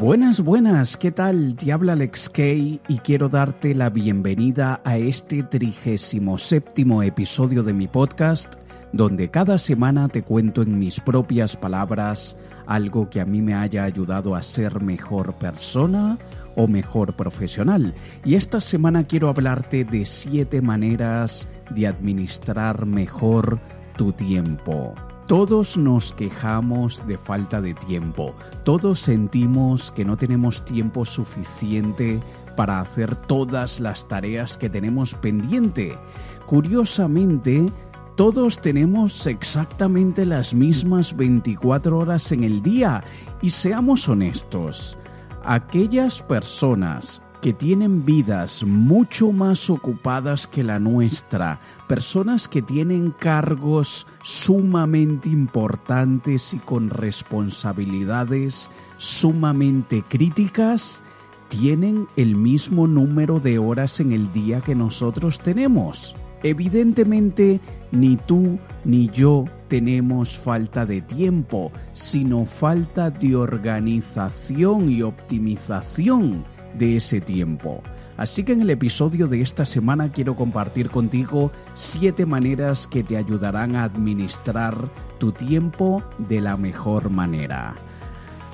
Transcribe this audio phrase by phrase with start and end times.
[0.00, 1.56] Buenas, buenas, ¿qué tal?
[1.56, 7.72] Te habla Alex Kay y quiero darte la bienvenida a este trigésimo séptimo episodio de
[7.72, 8.54] mi podcast,
[8.92, 12.36] donde cada semana te cuento en mis propias palabras
[12.68, 16.16] algo que a mí me haya ayudado a ser mejor persona
[16.54, 17.92] o mejor profesional.
[18.24, 23.58] Y esta semana quiero hablarte de siete maneras de administrar mejor
[23.96, 24.94] tu tiempo.
[25.28, 28.34] Todos nos quejamos de falta de tiempo,
[28.64, 32.18] todos sentimos que no tenemos tiempo suficiente
[32.56, 35.98] para hacer todas las tareas que tenemos pendiente.
[36.46, 37.70] Curiosamente,
[38.16, 43.04] todos tenemos exactamente las mismas 24 horas en el día
[43.42, 44.96] y seamos honestos,
[45.44, 54.06] aquellas personas que tienen vidas mucho más ocupadas que la nuestra, personas que tienen cargos
[54.22, 61.02] sumamente importantes y con responsabilidades sumamente críticas,
[61.48, 66.16] tienen el mismo número de horas en el día que nosotros tenemos.
[66.42, 67.60] Evidentemente,
[67.90, 76.96] ni tú ni yo tenemos falta de tiempo, sino falta de organización y optimización de
[76.96, 77.82] ese tiempo.
[78.16, 83.16] Así que en el episodio de esta semana quiero compartir contigo siete maneras que te
[83.16, 87.76] ayudarán a administrar tu tiempo de la mejor manera.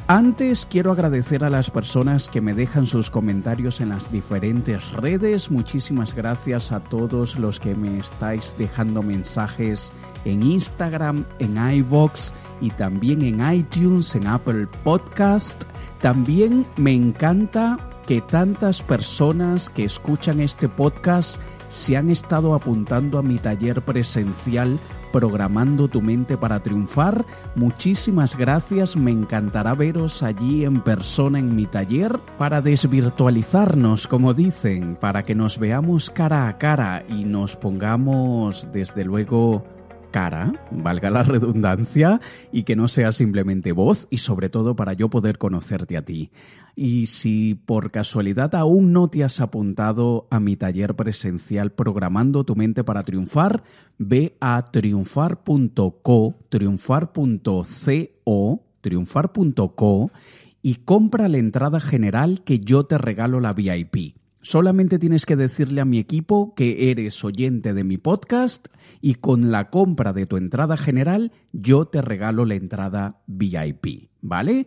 [0.07, 5.51] Antes quiero agradecer a las personas que me dejan sus comentarios en las diferentes redes.
[5.51, 9.95] Muchísimas gracias a todos los que me estáis dejando mensajes
[10.27, 15.63] en Instagram, en iVoox y también en iTunes, en Apple Podcast.
[16.03, 23.23] También me encanta que tantas personas que escuchan este podcast se han estado apuntando a
[23.23, 24.79] mi taller presencial
[25.15, 27.25] programando tu mente para triunfar.
[27.55, 34.97] Muchísimas gracias, me encantará veros allí en persona en mi taller para desvirtualizarnos, como dicen,
[34.97, 39.65] para que nos veamos cara a cara y nos pongamos desde luego
[40.15, 42.21] cara, valga la redundancia,
[42.53, 46.31] y que no sea simplemente voz y sobre todo para yo poder conocerte a ti.
[46.77, 52.55] Y si por casualidad aún no te has apuntado a mi taller presencial programando tu
[52.55, 53.65] mente para triunfar,
[53.99, 60.11] ve a triunfar.co, triunfar.co, triunfar.co
[60.63, 64.15] y compra la entrada general que yo te regalo la VIP.
[64.45, 68.69] Solamente tienes que decirle a mi equipo que eres oyente de mi podcast
[69.01, 74.67] y con la compra de tu entrada general yo te regalo la entrada VIP, ¿vale?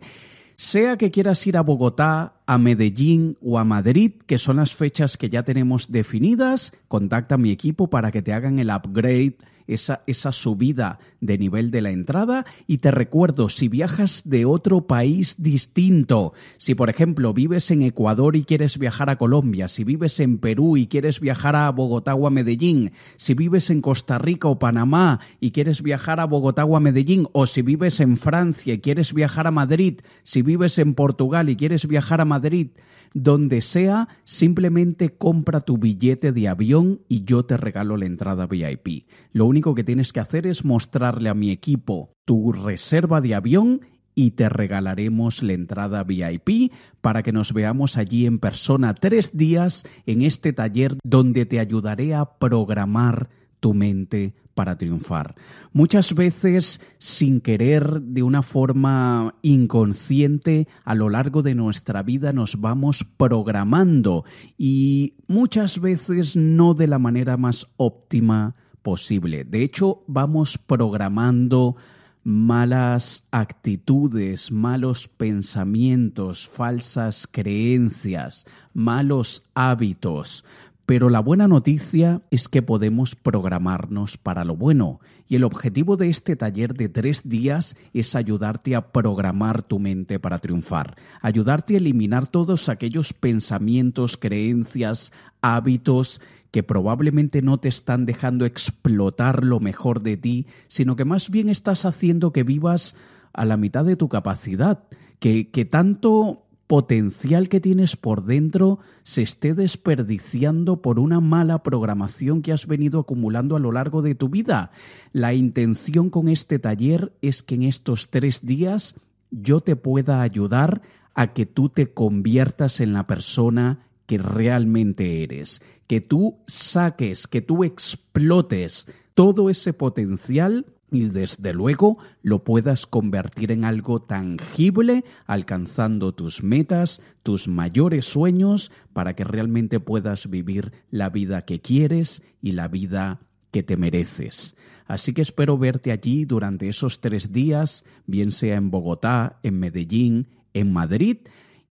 [0.56, 5.16] Sea que quieras ir a Bogotá, a Medellín o a Madrid, que son las fechas
[5.16, 9.36] que ya tenemos definidas, contacta a mi equipo para que te hagan el upgrade
[9.68, 12.44] esa, esa subida de nivel de la entrada.
[12.66, 18.34] Y te recuerdo, si viajas de otro país distinto, si por ejemplo vives en Ecuador
[18.34, 22.26] y quieres viajar a Colombia, si vives en Perú y quieres viajar a Bogotá o
[22.26, 26.76] a Medellín, si vives en Costa Rica o Panamá y quieres viajar a Bogotá o
[26.76, 30.94] a Medellín, o si vives en Francia y quieres viajar a Madrid, si vives en
[30.94, 32.68] Portugal y quieres viajar a Madrid,
[33.14, 39.06] donde sea, simplemente compra tu billete de avión y yo te regalo la entrada VIP.
[39.32, 43.80] Lo único que tienes que hacer es mostrarle a mi equipo tu reserva de avión
[44.14, 49.84] y te regalaremos la entrada VIP para que nos veamos allí en persona tres días
[50.06, 53.30] en este taller donde te ayudaré a programar
[53.60, 55.36] tu mente para triunfar.
[55.72, 62.60] Muchas veces, sin querer, de una forma inconsciente, a lo largo de nuestra vida nos
[62.60, 64.24] vamos programando
[64.56, 69.44] y muchas veces no de la manera más óptima posible.
[69.44, 71.76] De hecho, vamos programando
[72.24, 78.44] malas actitudes, malos pensamientos, falsas creencias,
[78.74, 80.44] malos hábitos.
[80.88, 85.00] Pero la buena noticia es que podemos programarnos para lo bueno.
[85.28, 90.18] Y el objetivo de este taller de tres días es ayudarte a programar tu mente
[90.18, 98.06] para triunfar, ayudarte a eliminar todos aquellos pensamientos, creencias, hábitos que probablemente no te están
[98.06, 102.96] dejando explotar lo mejor de ti, sino que más bien estás haciendo que vivas
[103.34, 104.84] a la mitad de tu capacidad,
[105.18, 112.42] que, que tanto potencial que tienes por dentro se esté desperdiciando por una mala programación
[112.42, 114.70] que has venido acumulando a lo largo de tu vida.
[115.12, 118.94] La intención con este taller es que en estos tres días
[119.30, 120.82] yo te pueda ayudar
[121.14, 127.40] a que tú te conviertas en la persona que realmente eres, que tú saques, que
[127.40, 136.14] tú explotes todo ese potencial y desde luego lo puedas convertir en algo tangible, alcanzando
[136.14, 142.52] tus metas, tus mayores sueños, para que realmente puedas vivir la vida que quieres y
[142.52, 143.20] la vida
[143.50, 144.56] que te mereces.
[144.86, 150.28] Así que espero verte allí durante esos tres días, bien sea en Bogotá, en Medellín,
[150.54, 151.18] en Madrid,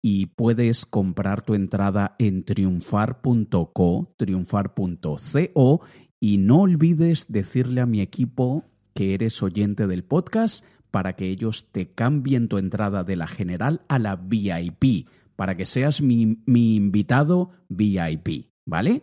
[0.01, 5.81] y puedes comprar tu entrada en triunfar.co, triunfar.co,
[6.19, 11.69] y no olvides decirle a mi equipo que eres oyente del podcast para que ellos
[11.73, 16.77] te cambien tu entrada de la general a la VIP, para que seas mi, mi
[16.77, 19.03] invitado VIP, ¿vale?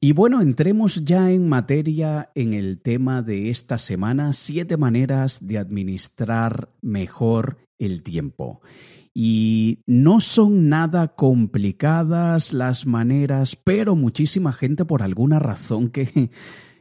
[0.00, 5.58] Y bueno, entremos ya en materia en el tema de esta semana, siete maneras de
[5.58, 8.60] administrar mejor el tiempo.
[9.14, 16.30] Y no son nada complicadas las maneras, pero muchísima gente por alguna razón que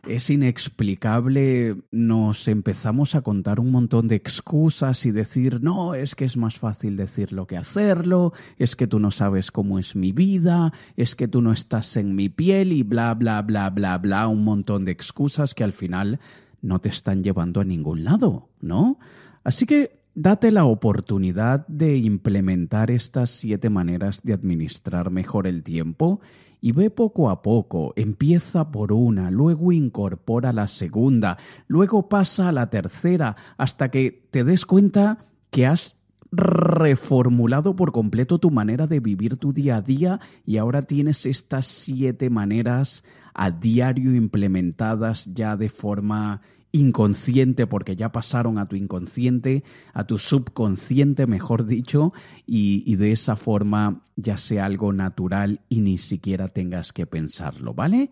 [0.07, 6.25] es inexplicable, nos empezamos a contar un montón de excusas y decir, no, es que
[6.25, 10.73] es más fácil decirlo que hacerlo, es que tú no sabes cómo es mi vida,
[10.97, 14.43] es que tú no estás en mi piel y bla, bla, bla, bla, bla, un
[14.43, 16.19] montón de excusas que al final
[16.61, 18.99] no te están llevando a ningún lado, ¿no?
[19.43, 26.21] Así que date la oportunidad de implementar estas siete maneras de administrar mejor el tiempo
[26.63, 31.37] y ve poco a poco, empieza por una, luego incorpora la segunda,
[31.67, 35.97] luego pasa a la tercera, hasta que te des cuenta que has
[36.31, 41.65] reformulado por completo tu manera de vivir tu día a día y ahora tienes estas
[41.65, 46.39] siete maneras a diario implementadas ya de forma
[46.73, 52.13] inconsciente porque ya pasaron a tu inconsciente, a tu subconsciente, mejor dicho,
[52.45, 58.11] y, de esa forma ya sea algo natural y ni siquiera tengas que pensarlo, ¿vale?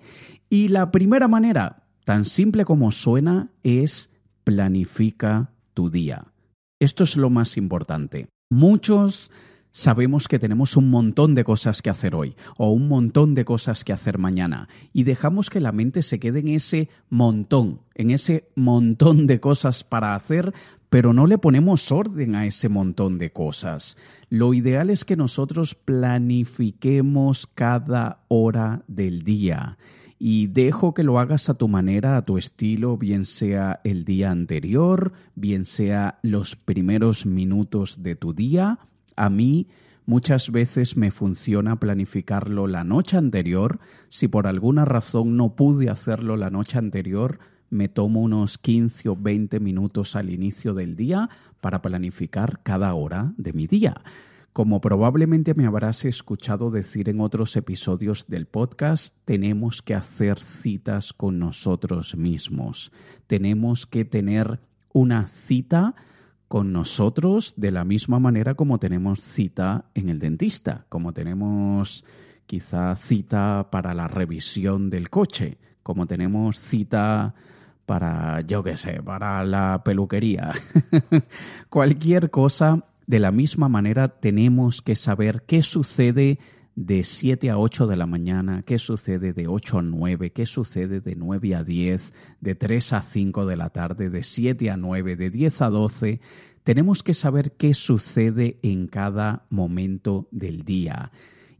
[0.50, 4.14] Y la primera manera, tan simple como suena, es
[4.44, 6.28] planifica tu día.
[6.80, 8.28] Esto es lo más importante.
[8.52, 9.32] Muchos
[9.72, 13.84] sabemos que tenemos un montón de cosas que hacer hoy o un montón de cosas
[13.84, 18.50] que hacer mañana y dejamos que la mente se quede en ese montón, en ese
[18.56, 20.54] montón de cosas para hacer,
[20.90, 23.98] pero no le ponemos orden a ese montón de cosas.
[24.30, 29.78] Lo ideal es que nosotros planifiquemos cada hora del día
[30.20, 34.30] y dejo que lo hagas a tu manera, a tu estilo, bien sea el día
[34.30, 38.78] anterior, bien sea los primeros minutos de tu día
[39.16, 39.68] a mí
[40.06, 43.80] muchas veces me funciona planificarlo la noche anterior.
[44.10, 49.16] Si por alguna razón no pude hacerlo la noche anterior, me tomo unos 15 o
[49.16, 51.30] 20 minutos al inicio del día
[51.62, 54.02] para planificar cada hora de mi día.
[54.54, 61.14] Como probablemente me habrás escuchado decir en otros episodios del podcast, tenemos que hacer citas
[61.14, 62.92] con nosotros mismos.
[63.28, 64.60] Tenemos que tener
[64.92, 65.96] una cita
[66.52, 72.04] con nosotros de la misma manera como tenemos cita en el dentista, como tenemos
[72.46, 77.34] quizá cita para la revisión del coche, como tenemos cita
[77.86, 80.52] para, yo qué sé, para la peluquería.
[81.70, 86.38] Cualquier cosa, de la misma manera tenemos que saber qué sucede
[86.86, 91.00] de 7 a 8 de la mañana, qué sucede de 8 a 9, qué sucede
[91.00, 95.16] de 9 a 10, de 3 a 5 de la tarde, de 7 a 9,
[95.16, 96.22] de 10 a 12.
[96.64, 101.12] Tenemos que saber qué sucede en cada momento del día.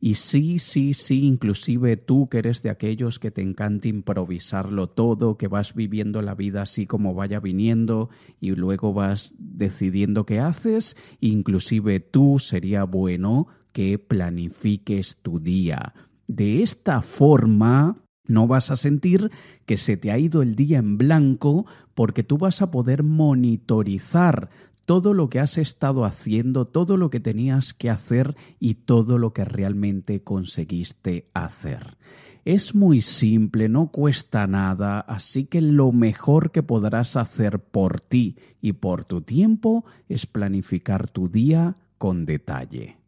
[0.04, 5.38] Y sí, sí, sí, inclusive tú que eres de aquellos que te encanta improvisarlo todo,
[5.38, 10.98] que vas viviendo la vida así como vaya viniendo y luego vas decidiendo qué haces,
[11.20, 15.94] inclusive tú sería bueno que planifiques tu día.
[16.28, 17.98] De esta forma
[18.28, 19.32] no vas a sentir
[19.66, 24.50] que se te ha ido el día en blanco porque tú vas a poder monitorizar
[24.86, 29.34] todo lo que has estado haciendo, todo lo que tenías que hacer y todo lo
[29.34, 31.98] que realmente conseguiste hacer.
[32.44, 38.36] Es muy simple, no cuesta nada, así que lo mejor que podrás hacer por ti
[38.62, 43.01] y por tu tiempo es planificar tu día con detalle.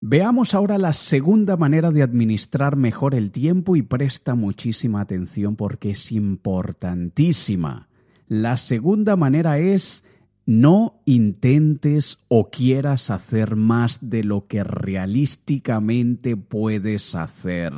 [0.00, 5.90] Veamos ahora la segunda manera de administrar mejor el tiempo y presta muchísima atención porque
[5.90, 7.88] es importantísima.
[8.28, 10.04] La segunda manera es
[10.44, 17.72] no intentes o quieras hacer más de lo que realísticamente puedes hacer.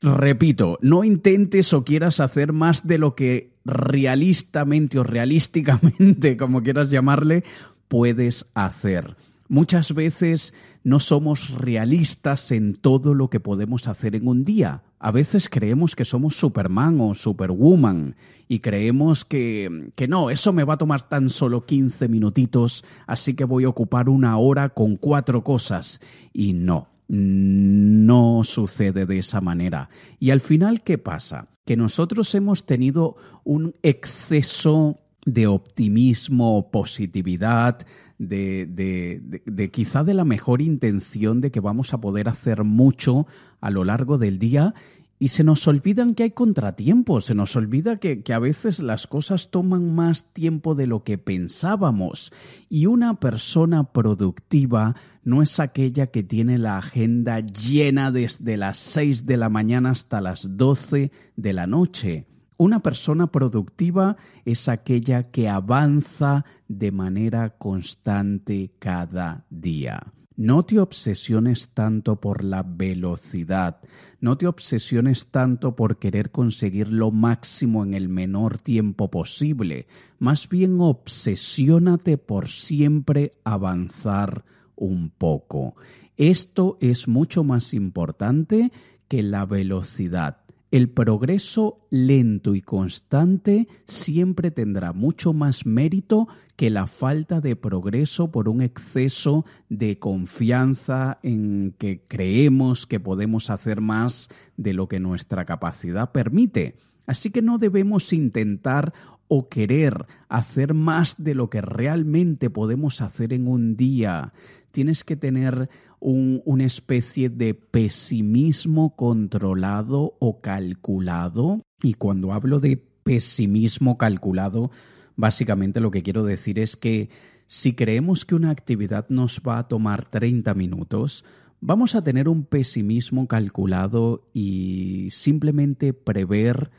[0.00, 6.90] Repito, no intentes o quieras hacer más de lo que realistamente o realísticamente, como quieras
[6.90, 7.42] llamarle,
[7.88, 9.16] puedes hacer.
[9.48, 14.82] Muchas veces no somos realistas en todo lo que podemos hacer en un día.
[14.98, 18.16] A veces creemos que somos Superman o Superwoman
[18.48, 23.34] y creemos que, que no, eso me va a tomar tan solo 15 minutitos, así
[23.34, 26.00] que voy a ocupar una hora con cuatro cosas.
[26.32, 29.90] Y no, no sucede de esa manera.
[30.18, 31.48] Y al final, ¿qué pasa?
[31.66, 37.78] Que nosotros hemos tenido un exceso de optimismo, positividad,
[38.18, 43.26] de, de, de, quizá de la mejor intención de que vamos a poder hacer mucho
[43.60, 44.74] a lo largo del día
[45.18, 49.06] y se nos olvidan que hay contratiempos, se nos olvida que, que, a veces las
[49.06, 52.32] cosas toman más tiempo de lo que pensábamos.
[52.68, 59.24] Y una persona productiva no es aquella que tiene la agenda llena desde las 6
[59.24, 62.26] de la mañana hasta las 12 de la noche.
[62.56, 70.12] Una persona productiva es aquella que avanza de manera constante cada día.
[70.36, 73.80] No te obsesiones tanto por la velocidad,
[74.20, 79.86] no te obsesiones tanto por querer conseguir lo máximo en el menor tiempo posible,
[80.18, 84.44] más bien obsesiónate por siempre avanzar
[84.74, 85.76] un poco.
[86.16, 88.72] Esto es mucho más importante
[89.06, 90.43] que la velocidad.
[90.74, 96.26] El progreso lento y constante siempre tendrá mucho más mérito
[96.56, 103.50] que la falta de progreso por un exceso de confianza en que creemos que podemos
[103.50, 106.74] hacer más de lo que nuestra capacidad permite.
[107.06, 108.94] Así que no debemos intentar
[109.28, 114.32] o querer hacer más de lo que realmente podemos hacer en un día.
[114.72, 115.70] Tienes que tener
[116.04, 121.62] una especie de pesimismo controlado o calculado.
[121.82, 124.70] Y cuando hablo de pesimismo calculado,
[125.16, 127.08] básicamente lo que quiero decir es que
[127.46, 131.24] si creemos que una actividad nos va a tomar 30 minutos,
[131.60, 136.70] vamos a tener un pesimismo calculado y simplemente prever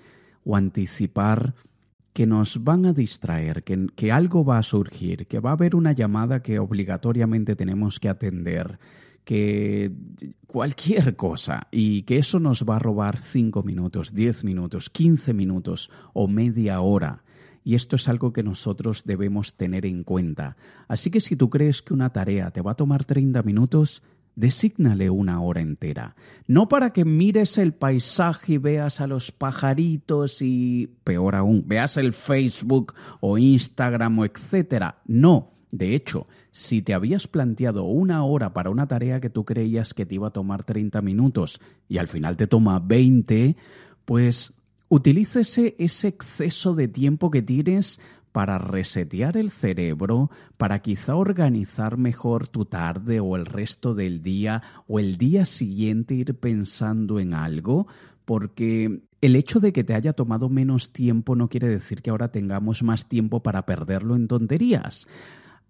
[0.44, 1.56] o anticipar
[2.14, 5.76] que nos van a distraer, que, que, algo va a surgir, que va a haber
[5.76, 8.80] una llamada que obligatoriamente tenemos que atender,
[9.26, 9.92] que
[10.48, 15.92] cualquier cosa y que eso nos va a robar cinco minutos, diez minutos, quince minutos
[16.14, 17.24] o media hora.
[17.64, 20.56] Y esto es algo que nosotros debemos tener en cuenta.
[20.88, 24.04] Así que si tú crees que una tarea te va a tomar 30 minutos,
[24.36, 26.14] Desígnale una hora entera,
[26.46, 31.96] no para que mires el paisaje y veas a los pajaritos y, peor aún, veas
[31.96, 35.02] el Facebook o Instagram o etcétera.
[35.06, 39.94] No, de hecho, si te habías planteado una hora para una tarea que tú creías
[39.94, 43.56] que te iba a tomar 30 minutos y al final te toma 20,
[44.06, 44.54] pues
[44.90, 48.00] utilícese ese exceso de tiempo que tienes
[48.32, 54.62] para resetear el cerebro, para quizá organizar mejor tu tarde o el resto del día
[54.88, 57.88] o el día siguiente ir pensando en algo,
[58.26, 62.32] porque el hecho de que te haya tomado menos tiempo no quiere decir que ahora
[62.32, 65.08] tengamos más tiempo para perderlo en tonterías.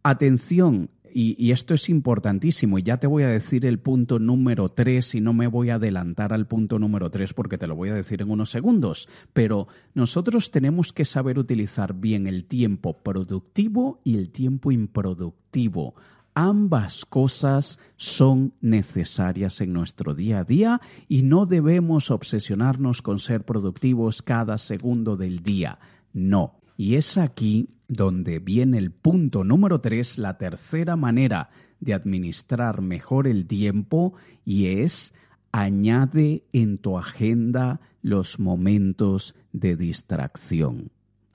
[0.07, 5.15] Atención, y, esto es importantísimo, y ya te voy a decir el punto número tres
[5.15, 7.95] y no me voy a adelantar al punto número tres porque te lo voy a
[7.95, 14.17] decir en unos segundos, pero nosotros tenemos que saber utilizar bien el tiempo productivo y
[14.19, 15.95] el tiempo improductivo.
[16.35, 23.43] Ambas cosas son necesarias en nuestro día a día y no debemos obsesionarnos con ser
[23.43, 25.79] productivos cada segundo del día.
[26.13, 26.59] No.
[26.77, 31.49] Y es aquí donde viene el punto número tres, la tercera manera
[31.79, 34.13] de administrar mejor el tiempo,
[34.43, 35.13] y es
[35.51, 40.91] añade en tu agenda los momentos de distracción.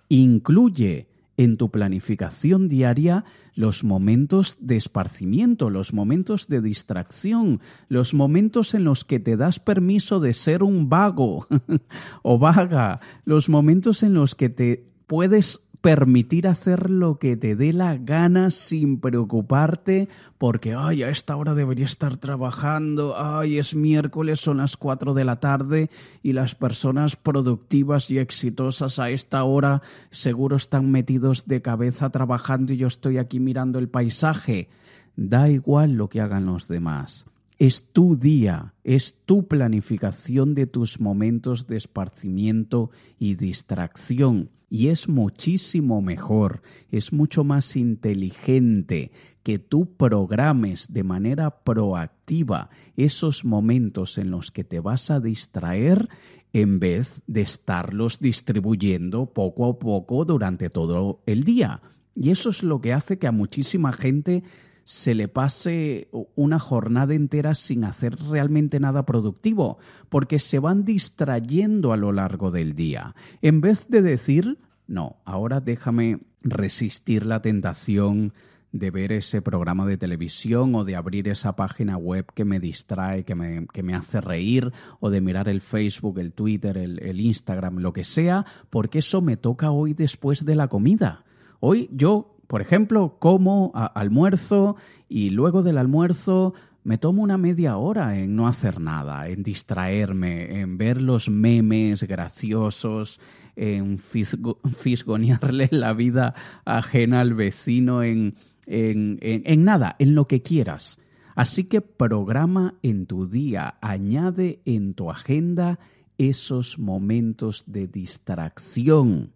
[0.09, 8.75] Incluye en tu planificación diaria los momentos de esparcimiento, los momentos de distracción, los momentos
[8.75, 11.47] en los que te das permiso de ser un vago
[12.23, 17.72] o vaga, los momentos en los que te puedes permitir hacer lo que te dé
[17.72, 24.40] la gana sin preocuparte porque, ay, a esta hora debería estar trabajando, ay, es miércoles,
[24.40, 25.90] son las 4 de la tarde
[26.22, 32.72] y las personas productivas y exitosas a esta hora seguro están metidos de cabeza trabajando
[32.72, 34.68] y yo estoy aquí mirando el paisaje.
[35.16, 37.26] Da igual lo que hagan los demás.
[37.58, 45.08] Es tu día, es tu planificación de tus momentos de esparcimiento y distracción y es
[45.08, 49.10] muchísimo mejor, es mucho más inteligente
[49.42, 56.08] que tú programes de manera proactiva esos momentos en los que te vas a distraer
[56.52, 61.82] en vez de estarlos distribuyendo poco a poco durante todo el día.
[62.14, 64.44] Y eso es lo que hace que a muchísima gente
[64.84, 71.92] se le pase una jornada entera sin hacer realmente nada productivo, porque se van distrayendo
[71.92, 73.14] a lo largo del día.
[73.42, 78.32] En vez de decir, no, ahora déjame resistir la tentación
[78.72, 83.25] de ver ese programa de televisión o de abrir esa página web que me distrae,
[83.25, 87.20] que me, que me hace reír, o de mirar el Facebook, el Twitter, el, el
[87.20, 91.25] Instagram, lo que sea, porque eso me toca hoy después de la comida.
[91.58, 94.75] Hoy yo, por ejemplo, como almuerzo
[95.09, 96.52] y luego del almuerzo
[96.83, 102.02] me tomo una media hora en no hacer nada, en distraerme, en ver los memes
[102.02, 103.21] graciosos,
[103.54, 108.35] en fisgonearle la vida ajena al vecino, en
[108.66, 110.99] en, nada, en lo que quieras.
[111.37, 115.78] Así que programa en tu día, añade en tu agenda
[116.19, 119.33] esos momentos de distracción,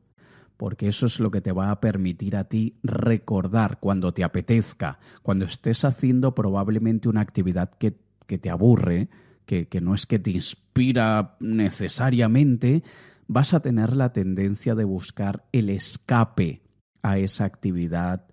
[0.57, 4.99] porque eso es lo que te va a permitir a ti recordar cuando te apetezca,
[5.23, 7.97] cuando estés haciendo probablemente una actividad que,
[8.27, 9.09] te aburre,
[9.47, 12.83] que, que no es que te inspira necesariamente,
[13.27, 16.63] vas a tener la tendencia de buscar el escape
[17.03, 18.27] a esa actividad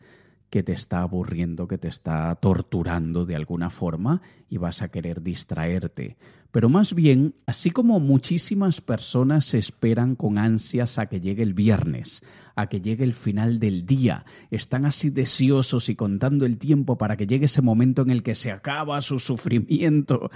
[0.52, 5.24] que te está aburriendo, que te está torturando de alguna forma y vas a querer
[5.24, 6.18] distraerte.
[6.52, 12.22] Pero más bien, así como muchísimas personas esperan con ansias a que llegue el viernes,
[12.58, 17.16] a que llegue el final del día, están así deseosos y contando el tiempo para
[17.16, 20.30] que llegue ese momento en el que se acaba su sufrimiento,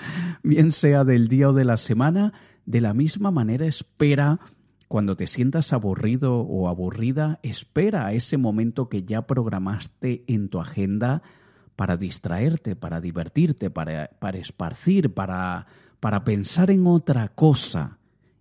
[0.44, 2.32] bien sea del día o de la semana,
[2.66, 4.40] de la misma manera espera
[4.88, 10.60] cuando te sientas aburrido o aburrida, espera a ese momento que ya programaste en tu
[10.60, 11.24] agenda
[11.76, 15.68] para distraerte, para divertirte, para, para esparcir, para,
[16.00, 17.98] para pensar en otra cosa.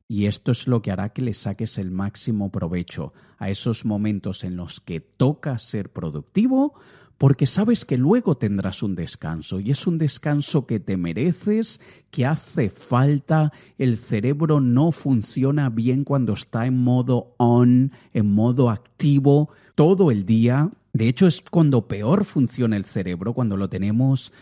[0.07, 4.45] Y esto es lo que hará que le saques el máximo provecho a esos momentos
[4.45, 6.75] en los que toca ser productivo
[7.19, 11.81] porque sabes que luego tendrás un descanso y es un descanso que te mereces,
[12.11, 18.71] que hace falta, el cerebro no funciona bien cuando está en modo on, en modo
[18.71, 20.71] activo todo el día.
[20.93, 24.33] De hecho es cuando peor funciona el cerebro, cuando lo tenemos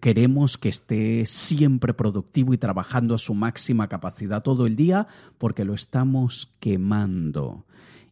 [0.00, 5.06] queremos que esté siempre productivo y trabajando a su máxima capacidad todo el día
[5.38, 7.64] porque lo estamos quemando.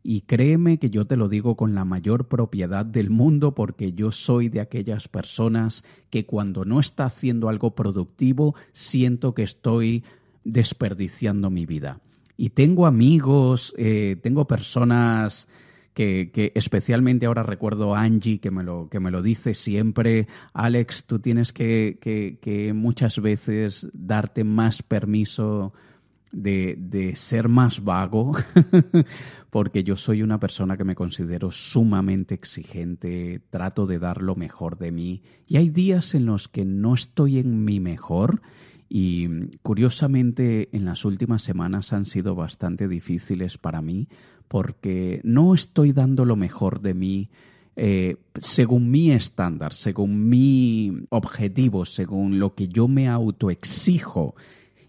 [0.06, 4.10] Y créeme que yo te lo digo con la mayor propiedad del mundo porque yo
[4.10, 10.04] soy de aquellas personas que cuando no está haciendo algo productivo siento que estoy
[10.44, 12.00] desperdiciando mi vida.
[12.36, 15.48] Y tengo amigos, eh, tengo personas
[15.94, 21.06] que, especialmente ahora recuerdo a Angie que me lo, que me lo dice siempre, Alex,
[21.06, 21.98] tú tienes que,
[22.42, 25.72] que muchas veces darte más permiso
[26.34, 28.32] de, ser más vago,
[29.50, 34.78] porque yo soy una persona que me considero sumamente exigente, trato de dar lo mejor
[34.78, 38.42] de mí y hay días en los que no estoy en mi mejor
[38.88, 39.28] y
[39.62, 44.08] curiosamente en las últimas semanas han sido bastante difíciles para mí
[44.48, 47.30] porque no estoy dando lo mejor de mí
[47.76, 54.36] eh, según mi estándar, según mi objetivo, según lo que yo me autoexijo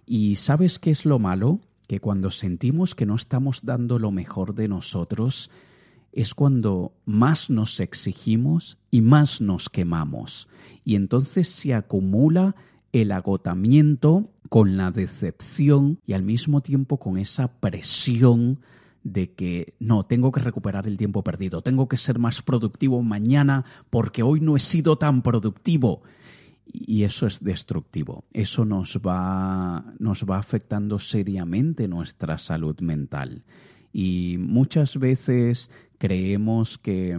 [0.05, 1.59] ¿Y sabes qué es lo malo?
[1.87, 5.51] Que cuando sentimos que no estamos dando lo mejor de nosotros,
[6.11, 10.47] es cuando más nos exigimos y más nos quemamos.
[10.83, 12.55] Y entonces se acumula
[12.93, 18.61] el agotamiento con la decepción y al mismo tiempo con esa presión
[19.03, 23.65] de que no, tengo que recuperar el tiempo perdido, tengo que ser más productivo mañana
[23.89, 26.01] porque hoy no he sido tan productivo
[26.71, 28.25] y eso es destructivo.
[28.34, 33.43] Eso nos va, nos va afectando seriamente nuestra salud mental.
[33.93, 37.17] Y muchas veces creemos que,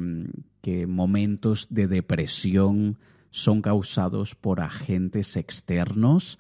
[0.61, 2.99] que momentos de depresión
[3.31, 6.39] son causados por agentes externos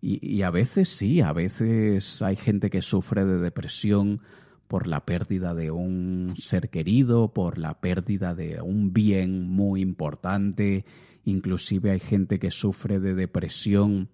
[0.00, 4.20] y, y, a veces sí, a veces hay gente que sufre de depresión
[4.68, 10.84] por la pérdida de un ser querido, por la pérdida de un bien muy importante
[11.28, 14.08] Inclusive hay gente que sufre de depresión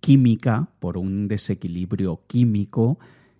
[0.00, 2.98] química por un desequilibrio químico,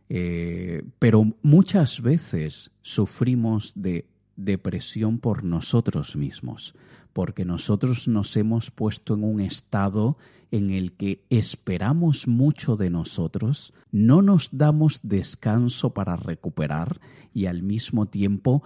[0.09, 4.07] eh, pero muchas veces sufrimos de
[4.37, 6.75] depresión por nosotros mismos,
[7.13, 10.17] porque nosotros nos hemos puesto en un estado
[10.51, 17.01] en el que esperamos mucho de nosotros, no nos damos descanso para recuperar
[17.33, 18.63] y al mismo tiempo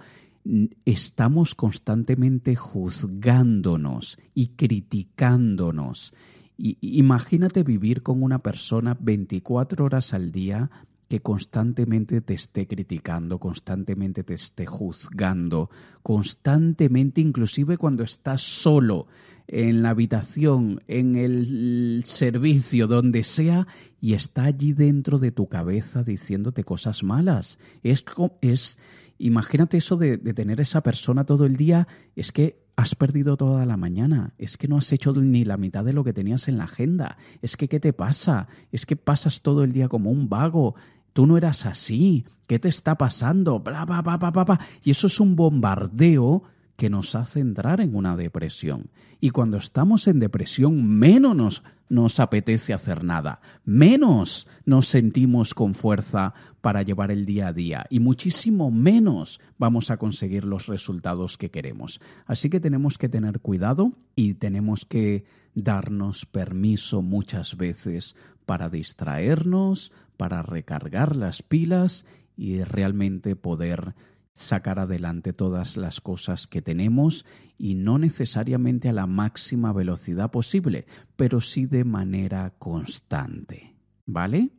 [0.85, 6.13] estamos constantemente juzgándonos y criticándonos.
[6.57, 10.69] Y, imagínate vivir con una persona 24 horas al día
[11.07, 15.69] que constantemente te esté criticando, constantemente te esté juzgando,
[16.03, 19.07] constantemente, inclusive cuando estás solo
[19.47, 23.67] en la habitación, en el servicio, donde sea,
[24.01, 27.57] y está allí dentro de tu cabeza diciéndote cosas malas.
[27.83, 28.03] Es,
[28.41, 28.77] es
[29.19, 33.65] imagínate eso de, de tener esa persona todo el día, es que has perdido toda
[33.65, 36.57] la mañana, es que no has hecho ni la mitad de lo que tenías en
[36.57, 38.47] la agenda, es que ¿qué te pasa?
[38.71, 40.75] Es que pasas todo el día como un vago,
[41.11, 43.59] tú no eras así, ¿qué te está pasando?
[43.59, 44.59] Bla, bla, bla, bla, bla.
[44.83, 46.43] Y eso es un bombardeo
[46.77, 48.91] que nos hace entrar en una depresión.
[49.19, 55.73] Y cuando estamos en depresión, menos nos, nos, apetece hacer nada, menos nos sentimos con
[55.73, 61.37] fuerza para llevar el día a día y muchísimo menos vamos a conseguir los resultados
[61.37, 61.99] que queremos.
[62.27, 69.91] Así que tenemos que tener cuidado y tenemos que darnos permiso muchas veces para distraernos,
[70.15, 72.05] para recargar las pilas
[72.37, 73.95] y realmente poder
[74.37, 77.25] sacar adelante todas las cosas que tenemos
[77.57, 83.73] y no necesariamente a la máxima velocidad posible, pero sí de manera constante.
[84.05, 84.51] ¿Vale?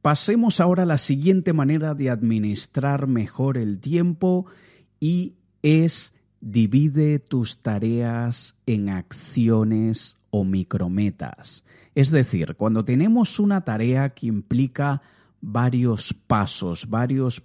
[0.00, 4.46] Pasemos ahora a la siguiente manera de administrar mejor el tiempo
[5.00, 11.64] y es divide tus tareas en acciones o micrometas.
[11.94, 15.02] Es decir, cuando tenemos una tarea que implica
[15.40, 17.40] varios pasos, varios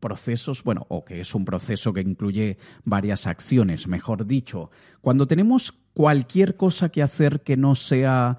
[0.00, 4.70] procesos, bueno, o que es un proceso que incluye varias acciones, mejor dicho.
[5.00, 8.38] Cuando tenemos cualquier cosa que hacer que no sea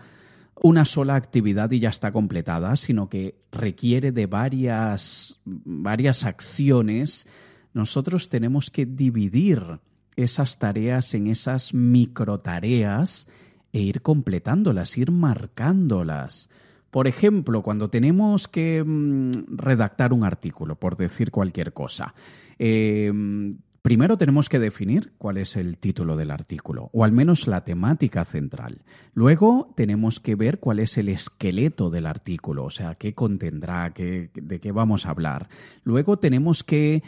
[0.62, 7.28] una sola actividad y ya está completada, sino que requiere de varias, varias acciones,
[7.74, 9.80] nosotros tenemos que dividir
[10.16, 13.28] esas tareas en esas microtareas
[13.72, 16.50] e ir completándolas, ir marcándolas.
[16.98, 22.16] Por ejemplo, cuando tenemos que mm, redactar un artículo, por decir cualquier cosa,
[22.58, 27.64] em, primero tenemos que definir cuál es el título del artículo, o al menos la
[27.64, 28.82] temática central.
[29.14, 34.60] Luego tenemos que ver cuál es el esqueleto del artículo, o sea, qué contendrá, de
[34.60, 35.50] qué vamos a hablar.
[35.84, 37.04] Luego tenemos que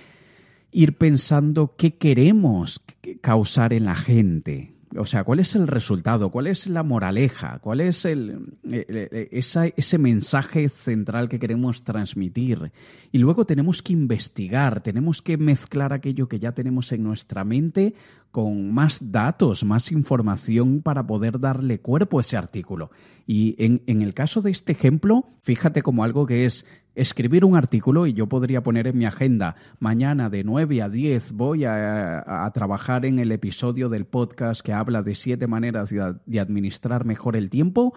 [0.71, 2.85] ir pensando qué queremos
[3.21, 6.31] causar en la gente, o sea, ¿cuál es el resultado?
[6.31, 7.59] ¿Cuál es la moraleja?
[7.59, 12.71] ¿Cuál es el, eh, eh, ese mensaje central que queremos transmitir?
[13.11, 17.93] Y luego tenemos que investigar, tenemos que mezclar aquello que ya tenemos en nuestra mente
[18.31, 22.91] con más datos, más información para poder darle cuerpo a ese artículo.
[23.27, 26.65] Y en, en el caso de este ejemplo, fíjate como algo que es
[26.99, 31.33] escribir un artículo y yo podría poner en mi agenda, mañana de 9 a 10
[31.33, 37.05] voy a, trabajar en el episodio del podcast que habla de siete maneras de, administrar
[37.05, 37.93] mejor el tiempo,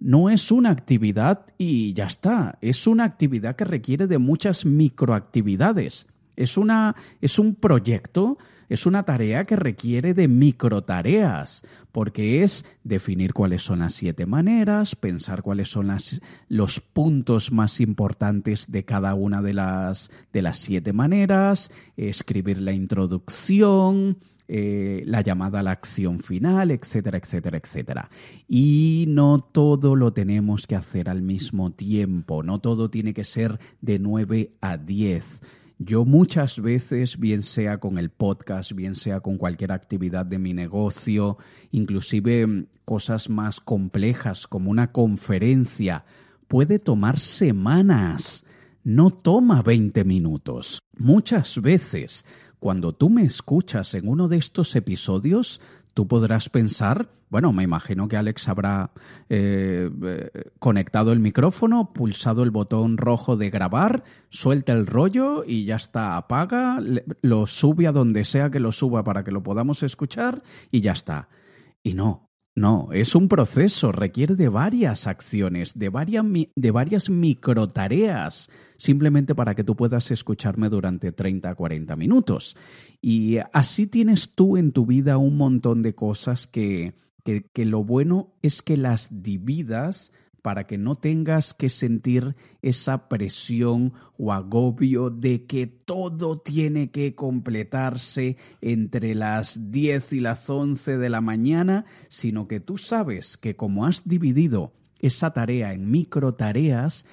[0.00, 6.06] no es una actividad y ya está, es una actividad que requiere de muchas microactividades.
[6.36, 8.36] Es, una, es un proyecto
[8.68, 14.96] es una tarea que requiere de microtareas, porque es definir cuáles son las siete maneras,
[14.96, 15.94] pensar cuáles son
[16.48, 22.72] los puntos más importantes de cada una de las, de las siete maneras, escribir la
[22.72, 28.10] introducción, eh, la llamada a la acción final, etcétera, etcétera, etcétera.
[28.46, 33.58] Y no todo lo tenemos que hacer al mismo tiempo, no todo tiene que ser
[33.80, 35.40] de 9 a 10
[35.84, 40.54] yo muchas veces, bien sea con el podcast, bien sea con cualquier actividad de mi
[40.54, 41.36] negocio,
[41.72, 46.04] inclusive mm, cosas más complejas como una conferencia,
[46.48, 48.46] puede tomar semanas.
[48.82, 50.80] No toma 20 minutos.
[50.96, 52.24] Muchas veces,
[52.58, 55.60] cuando tú me escuchas en uno de estos episodios,
[55.94, 58.90] tú podrás pensar, bueno, me imagino que Alex habrá
[59.28, 65.64] eh, eh, conectado el micrófono, pulsado el botón rojo de grabar, suelta el rollo y
[65.64, 66.80] ya está, apaga,
[67.22, 70.92] lo sube a donde sea que lo suba para que lo podamos escuchar y ya
[70.92, 71.28] está.
[71.82, 78.48] Y no, no, es un proceso, requiere de varias acciones, de varias, de varias microtareas,
[78.76, 82.56] simplemente para que tú puedas escucharme durante 30 a 40 minutos.
[83.00, 87.82] Y así tienes tú en tu vida un montón de cosas que, que, que lo
[87.82, 90.12] bueno es que las dividas
[90.44, 97.14] para que no tengas que sentir esa presión o agobio de que todo tiene que
[97.14, 103.56] completarse entre las 10 y las 11 de la mañana, sino que tú sabes que
[103.56, 107.06] como has dividido esa tarea en micro tareas,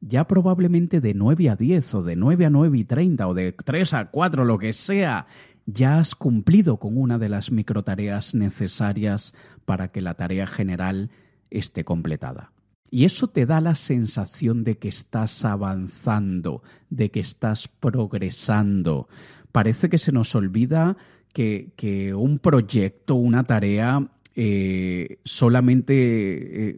[0.00, 3.50] ya probablemente de 9 a 10 o de 9 a 9 y 30 o de
[3.50, 5.26] 3 a 4, lo que sea,
[5.66, 11.10] ya has cumplido con una de las microtareas necesarias para que la tarea general
[11.50, 12.52] esté completada.
[12.90, 19.08] Y eso te da la sensación de que estás avanzando, de que estás progresando.
[19.52, 20.96] Parece que se nos olvida
[21.32, 26.76] que, que un proyecto, una tarea, eh, solamente eh,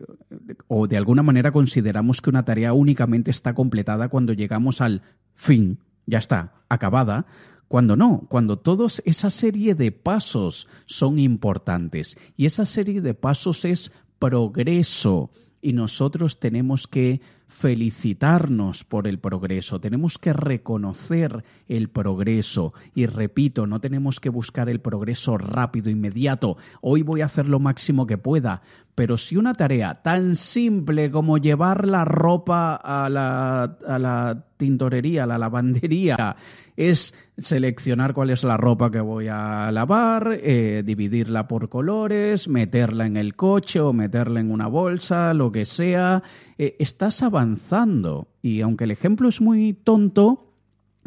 [0.69, 5.03] o de alguna manera consideramos que una tarea únicamente está completada cuando llegamos al
[5.35, 7.27] fin, ya está, acabada,
[7.67, 13.65] cuando no, cuando toda esa serie de pasos son importantes y esa serie de pasos
[13.65, 13.91] es
[14.21, 22.75] progreso y nosotros tenemos que felicitarnos por el progreso, tenemos que reconocer el progreso.
[22.95, 27.59] Y repito, no tenemos que buscar el progreso rápido, inmediato, hoy voy a hacer lo
[27.59, 28.63] máximo que pueda,
[28.99, 35.39] pero si una tarea tan simple como llevar la ropa a la, tintorería, a la
[35.39, 36.35] lavandería,
[36.77, 43.07] es seleccionar cuál es la ropa que voy a lavar, eh, dividirla por colores, meterla
[43.07, 46.25] en el coche o meterla en una bolsa, lo que sea,
[46.59, 48.33] eh, estás avanzando.
[48.43, 50.55] Y aunque el ejemplo es muy tonto,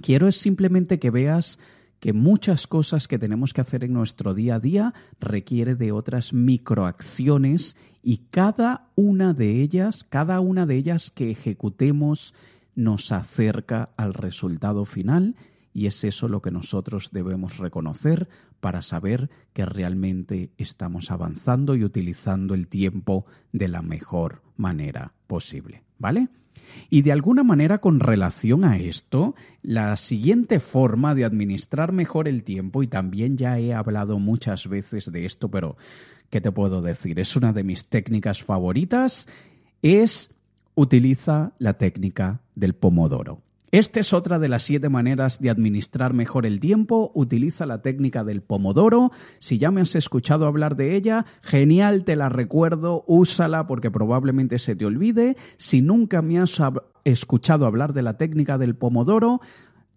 [0.01, 1.59] quiero es simplemente que veas
[2.01, 6.33] que muchas cosas que tenemos que hacer en nuestro día a día requiere de otras
[6.33, 12.33] microacciones y cada una de ellas, cada una de ellas que ejecutemos
[12.73, 15.35] nos acerca al resultado final
[15.73, 18.27] y es eso lo que nosotros debemos reconocer
[18.59, 25.83] para saber que realmente estamos avanzando y utilizando el tiempo de la mejor manera posible,
[25.99, 26.29] ¿vale?
[26.89, 32.43] Y de alguna manera con relación a esto, la siguiente forma de administrar mejor el
[32.43, 35.77] tiempo, y también ya he hablado muchas veces de esto, pero
[36.29, 37.19] ¿qué te puedo decir?
[37.19, 39.27] Es una de mis técnicas favoritas,
[39.81, 40.33] es
[40.75, 43.41] utiliza la técnica del pomodoro.
[43.71, 47.09] Esta es otra de las siete maneras de administrar mejor el tiempo.
[47.15, 49.11] Utiliza la técnica del pomodoro.
[49.39, 54.59] Si ya me has escuchado hablar de ella, genial, te la recuerdo, úsala porque probablemente
[54.59, 55.37] se te olvide.
[55.55, 56.61] Si nunca me has
[57.05, 59.39] escuchado hablar de la técnica del pomodoro,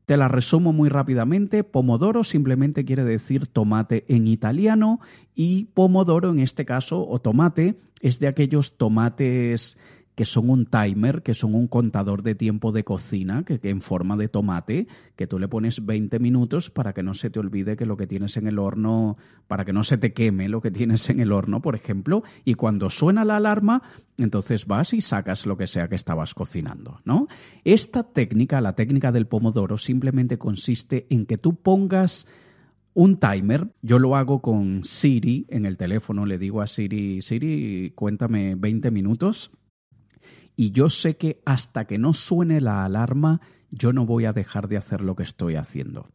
[0.06, 1.64] te la resumo muy rápidamente.
[1.64, 5.00] Pomodoro simplemente quiere decir tomate en italiano
[5.34, 9.78] y pomodoro en este caso, o tomate, es de aquellos tomates
[10.14, 14.16] que son un timer, que son un contador de tiempo de cocina, que, en forma
[14.16, 17.86] de tomate, que tú le pones 20 minutos para que no se te olvide que
[17.86, 19.16] lo que tienes en el horno,
[19.48, 22.54] para que no se te queme lo que tienes en el horno, por ejemplo, y
[22.54, 23.82] cuando suena la alarma,
[24.16, 27.26] entonces vas y sacas lo que sea que estabas cocinando, ¿no?
[27.64, 32.28] Esta técnica, la técnica del pomodoro, simplemente consiste en que tú pongas
[32.94, 37.92] un timer, yo lo hago con Siri en el teléfono, le digo a Siri, Siri,
[37.96, 39.50] cuéntame 20 minutos
[40.56, 43.40] y yo sé que hasta que no suene la alarma
[43.70, 46.08] yo no voy a dejar de hacer lo que estoy haciendo.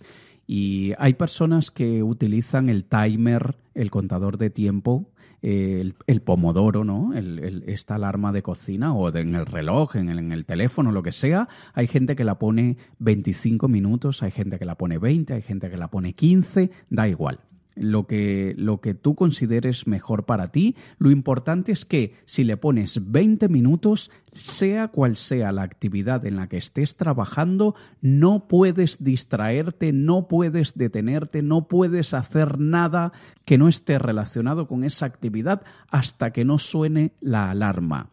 [0.47, 7.13] Y hay personas que utilizan el timer, el contador de tiempo, el, pomodoro, ¿no?
[7.13, 11.11] esta alarma de cocina o en el reloj, en el, en el, teléfono, lo que
[11.11, 11.47] sea.
[11.73, 15.69] Hay gente que la pone 25 minutos, hay gente que la pone 20, hay gente
[15.69, 17.39] que la pone 15, da igual
[17.79, 20.75] lo que, lo que tú consideres mejor para ti.
[20.97, 26.35] Lo importante es que si le pones 20 minutos, sea cual sea la actividad en
[26.35, 33.11] la que estés trabajando, no puedes distraerte, no puedes detenerte, no puedes hacer nada
[33.45, 38.09] que no esté relacionado con esa actividad hasta que no suene la alarma.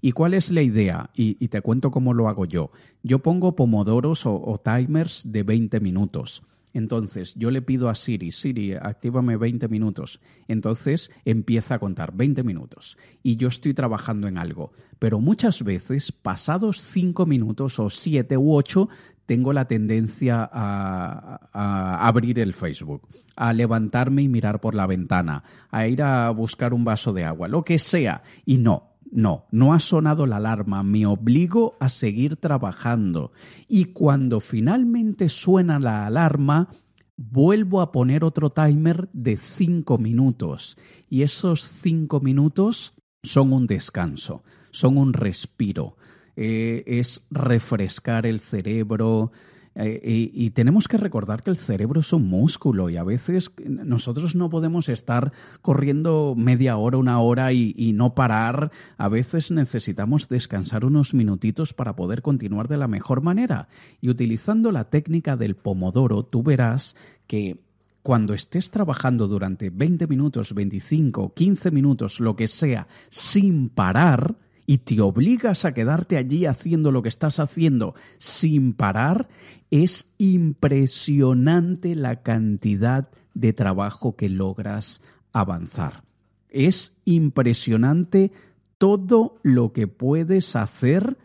[0.00, 1.10] ¿Y cuál es la idea?
[1.14, 2.70] Y, te cuento cómo lo hago yo.
[3.02, 6.42] Yo pongo pomodoros o, o timers de 20 minutos.
[6.72, 10.20] Entonces yo le pido a Siri, Siri, actívame 20 minutos.
[10.46, 14.72] Entonces empieza a contar 20 minutos y yo estoy trabajando en algo.
[14.98, 18.88] Pero muchas veces, pasados 5 minutos o 7 u 8,
[19.26, 25.44] tengo la tendencia a, a, abrir el Facebook, a levantarme y mirar por la ventana,
[25.70, 28.22] a ir a buscar un vaso de agua, lo que sea.
[28.46, 33.32] Y no, no, no ha sonado la alarma, me obligo a seguir trabajando.
[33.68, 36.68] Y cuando finalmente suena la alarma,
[37.16, 40.78] vuelvo a poner otro timer de cinco minutos.
[41.08, 45.96] Y esos cinco minutos son un descanso, son un respiro.
[46.36, 49.32] Eh, es refrescar el cerebro,
[49.80, 54.34] eh, y, tenemos que recordar que el cerebro es un músculo y a veces nosotros
[54.34, 58.72] no podemos estar corriendo media hora, una hora y, no parar.
[58.96, 63.68] A veces necesitamos descansar unos minutitos para poder continuar de la mejor manera.
[64.00, 66.96] Y utilizando la técnica del pomodoro, tú verás
[67.28, 67.60] que
[68.02, 74.34] cuando estés trabajando durante 20 minutos, 25, 15 minutos, lo que sea, sin parar,
[74.70, 79.26] y te obligas a quedarte allí haciendo lo que estás haciendo sin parar,
[79.70, 85.00] es impresionante la cantidad de trabajo que logras
[85.32, 86.04] avanzar.
[86.50, 88.30] Es impresionante
[88.76, 91.16] todo lo que puedes hacer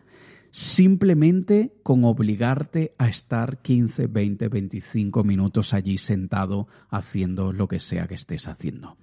[0.50, 8.06] simplemente con obligarte a estar 15, 20, 25 minutos allí sentado haciendo lo que sea
[8.06, 8.96] que estés haciendo.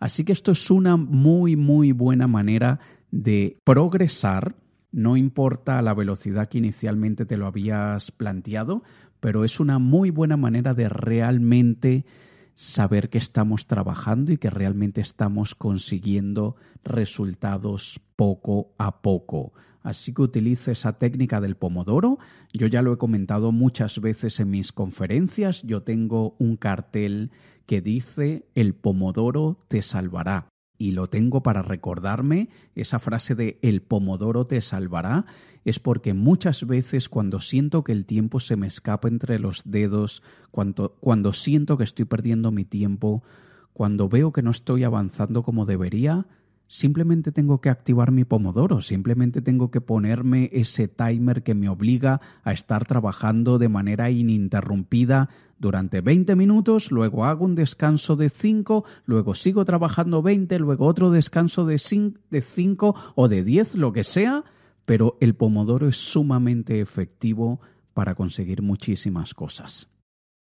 [0.00, 2.80] Así que esto es una muy, muy buena manera
[3.14, 4.56] de progresar,
[4.90, 8.82] no importa la velocidad que inicialmente te lo habías planteado,
[9.20, 12.04] pero es una muy buena manera de realmente
[12.54, 19.52] saber que estamos trabajando y que realmente estamos consiguiendo resultados poco a poco.
[19.82, 22.18] Así que utilice esa técnica del pomodoro.
[22.52, 25.62] Yo ya lo he comentado muchas veces en mis conferencias.
[25.62, 27.30] Yo tengo un cartel
[27.66, 30.48] que dice el pomodoro te salvará.
[30.76, 35.24] Y lo tengo para recordarme, esa frase de el pomodoro te salvará,
[35.64, 40.22] es porque muchas veces cuando siento que el tiempo se me escapa entre los dedos,
[40.50, 43.22] cuando, cuando siento que estoy perdiendo mi tiempo,
[43.72, 46.26] cuando veo que no estoy avanzando como debería,
[46.66, 52.20] Simplemente tengo que activar mi pomodoro, simplemente tengo que ponerme ese timer que me obliga
[52.42, 58.84] a estar trabajando de manera ininterrumpida durante 20 minutos, luego hago un descanso de 5,
[59.06, 64.44] luego sigo trabajando 20, luego otro descanso de 5 o de 10, lo que sea,
[64.84, 67.60] pero el pomodoro es sumamente efectivo
[67.92, 69.93] para conseguir muchísimas cosas.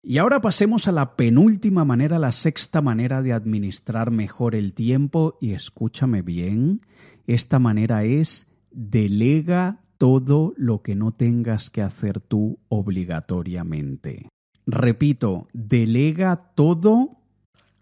[0.03, 5.37] Y ahora pasemos a la penúltima manera, la sexta manera de administrar mejor el tiempo.
[5.41, 6.81] Y escúchame bien,
[7.25, 14.29] esta manera es delega todo lo que no tengas que hacer tú obligatoriamente.
[14.65, 17.17] Repito, delega todo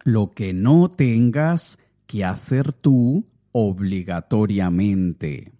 [0.04, 5.52] lo que no tengas que hacer tú obligatoriamente.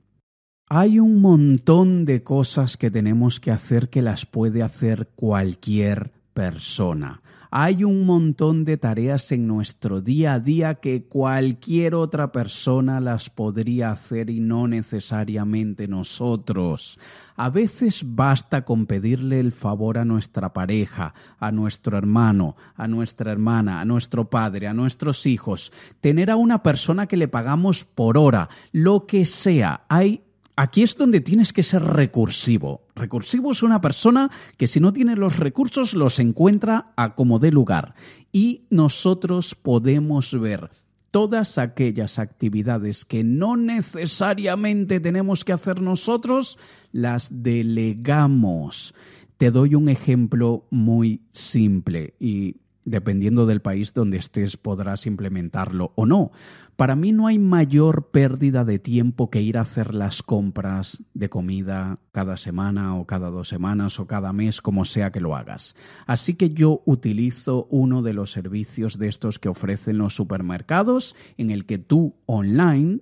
[0.70, 7.22] Hay un montón de cosas que tenemos que hacer que las puede hacer cualquier persona.
[7.50, 13.30] Hay un montón de tareas en nuestro día a día que cualquier otra persona las
[13.30, 17.00] podría hacer y no necesariamente nosotros.
[17.38, 23.32] A veces basta con pedirle el favor a nuestra pareja, a nuestro hermano, a nuestra
[23.32, 25.72] hermana, a nuestro padre, a nuestros hijos,
[26.02, 29.86] tener a una persona que le pagamos por hora, lo que sea.
[29.88, 30.25] Hay
[30.58, 32.88] Aquí es donde tienes que ser recursivo.
[32.96, 37.52] Recursivo es una persona que si no tiene los recursos los encuentra a como dé
[37.52, 37.94] lugar.
[38.32, 40.70] Y nosotros podemos ver
[41.12, 46.58] todas aquellas actividades que no necesariamente tenemos que hacer nosotros,
[46.92, 48.94] las delegamos.
[49.38, 56.06] Te doy un ejemplo muy simple y dependiendo del país donde estés podrás implementarlo o
[56.06, 56.32] no.
[56.76, 61.30] Para mí no hay mayor pérdida de tiempo que ir a hacer las compras de
[61.30, 65.76] comida cada semana o cada dos semanas o cada mes, como sea que lo hagas.
[66.06, 71.50] Así que yo utilizo uno de los servicios de estos que ofrecen los supermercados en
[71.50, 73.00] el que tú online,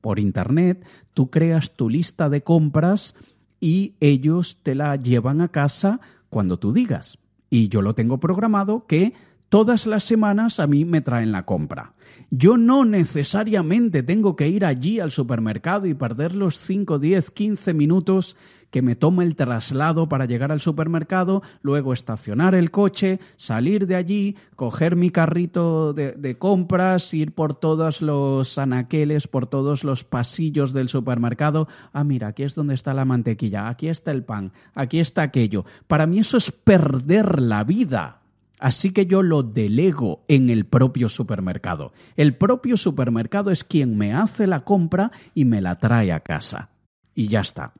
[0.00, 3.14] por internet, tú creas tu lista de compras
[3.60, 7.18] y ellos te la llevan a casa cuando tú digas.
[7.50, 9.14] Y yo lo tengo programado que
[9.48, 11.94] todas las semanas a mí me traen la compra.
[12.30, 17.74] Yo no necesariamente tengo que ir allí al supermercado y perder los 5, 10, 15
[17.74, 18.36] minutos
[18.70, 23.96] que me toma el traslado para llegar al supermercado, luego estacionar el coche, salir de
[23.96, 30.04] allí, coger mi carrito de, de, compras, ir por todos los anaqueles, por todos los
[30.04, 31.68] pasillos del supermercado.
[31.92, 35.64] Ah, mira, aquí es donde está la mantequilla, aquí está el pan, aquí está aquello.
[35.86, 38.18] Para mí eso es perder la vida.
[38.58, 41.92] Así que yo lo delego en el propio supermercado.
[42.16, 46.70] El propio supermercado es quien me hace la compra y me la trae a casa.
[47.14, 47.72] Y ya está.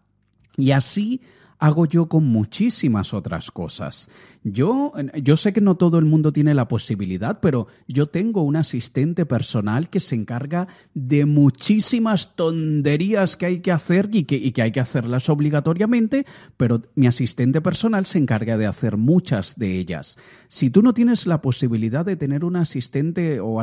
[0.59, 1.23] Y así
[1.59, 4.09] hago yo con muchísimas otras cosas.
[4.45, 4.93] Yo,
[5.23, 9.27] yo sé que no todo el mundo tiene la posibilidad, pero yo tengo un asistente
[9.27, 14.63] personal que se encarga de muchísimas tonterías que hay que hacer y que, y que
[14.63, 16.25] hay que hacerlas obligatoriamente,
[16.57, 20.17] pero mi asistente personal se encarga de hacer muchas de ellas.
[20.47, 23.59] Si tú no tienes la posibilidad de tener un asistente o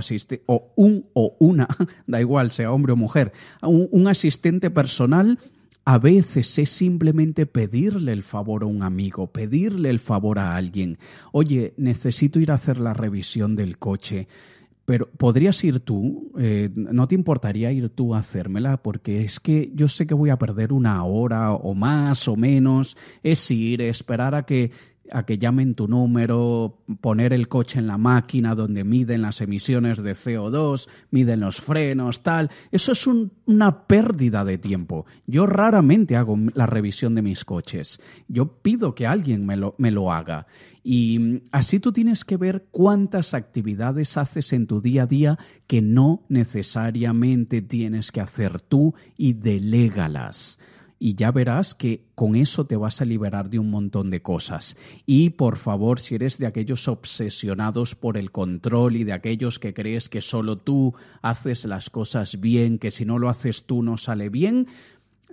[0.47, 1.67] o un o una,
[2.08, 3.31] da igual sea hombre o mujer,
[3.62, 5.39] un asistente personal,
[5.86, 10.98] a veces es simplemente pedirle el favor a un amigo, pedirle el favor a alguien.
[11.32, 14.28] Oye, necesito ir a hacer la revisión del coche.
[14.86, 19.71] Pero podrías ir tú, eh, no te importaría ir tú a hacérmela, porque es que
[19.74, 24.36] yo sé que voy a perder una hora o más o menos, es ir, esperar
[24.36, 24.71] a que,
[25.11, 30.01] a que llamen tu número, poner el coche en la máquina donde miden las emisiones
[30.01, 32.49] de CO2, miden los frenos, tal.
[32.71, 35.06] Eso es una pérdida de tiempo.
[35.27, 37.99] Yo raramente hago la revisión de mis coches.
[38.27, 40.47] Yo pido que alguien me lo, me lo haga.
[40.83, 45.81] Y así tú tienes que ver cuántas actividades haces en tu día a día que
[45.81, 50.60] no necesariamente tienes que hacer tú y delégalas
[51.00, 54.77] y ya verás que con eso te vas a liberar de un montón de cosas.
[55.06, 59.73] Y por favor, si eres de aquellos obsesionados por el control y de aquellos que
[59.73, 63.98] crees que solo tú haces las cosas bien, que si no lo haces tú no
[63.98, 64.67] sale bien,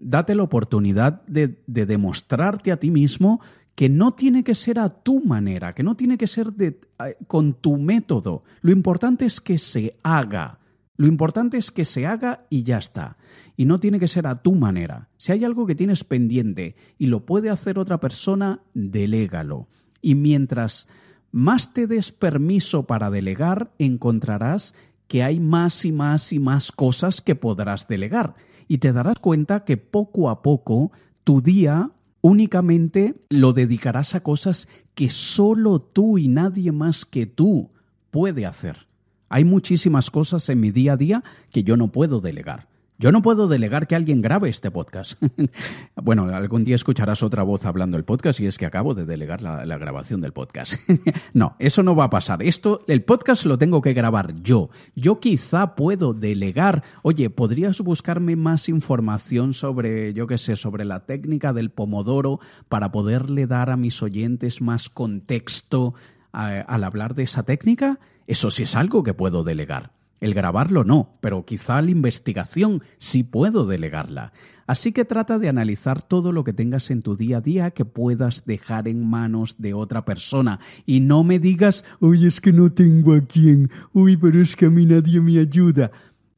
[0.01, 3.41] date la oportunidad de, demostrarte a ti mismo
[3.75, 7.17] que no tiene que ser a tu manera, que no tiene que ser de, eh,
[7.27, 8.43] con tu método.
[8.61, 10.59] Lo importante es que se haga.
[10.97, 13.17] Lo importante es que se haga y ya está.
[13.57, 15.09] Y no tiene que ser a tu manera.
[15.17, 19.69] Si hay algo que tienes pendiente y lo puede hacer otra persona, delégalo.
[20.01, 20.87] Y mientras
[21.31, 24.75] más te des permiso para delegar, encontrarás
[25.09, 28.35] que hay más y más y más cosas que podrás delegar.
[28.69, 30.93] Y te darás cuenta que poco a poco
[31.25, 31.91] tu día
[32.21, 37.71] únicamente lo dedicarás a cosas que solo tú y nadie más que tú
[38.11, 38.92] puede hacer.
[39.33, 42.69] Hay muchísimas cosas en mi día a día que yo no puedo delegar.
[42.99, 45.21] Yo no puedo delegar que alguien grabe este podcast.
[45.97, 49.43] bueno, algún día escucharás otra voz hablando el podcast y es que acabo de delegar
[49.43, 50.75] la, grabación del podcast.
[51.33, 52.43] no, eso no va a pasar.
[52.43, 54.69] Esto, el podcast lo tengo que grabar yo.
[54.95, 56.85] Yo quizá puedo delegar.
[57.03, 62.93] Oye, ¿podrías buscarme más información sobre, yo qué sé, sobre la técnica del pomodoro para
[62.93, 65.95] poderle dar a mis oyentes más contexto
[66.33, 68.01] al hablar de esa técnica?
[68.27, 69.93] Eso sí es algo que puedo delegar.
[70.23, 74.33] El grabarlo no, pero quizá la investigación sí puedo delegarla.
[74.69, 77.85] Así que trata de analizar todo lo que tengas en tu día a día que
[77.85, 80.61] puedas dejar en manos de otra persona.
[80.87, 84.67] Y no me digas, uy, es que no tengo a quién, uy, pero es que
[84.67, 85.91] a mí nadie me ayuda.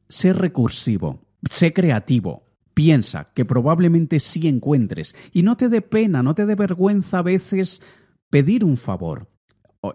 [0.09, 1.21] Sé recursivo,
[1.51, 5.15] sé creativo, piensa que probablemente sí encuentres.
[5.31, 7.83] Y no te dé pena, no te dé vergüenza a veces
[8.31, 9.29] pedir un favor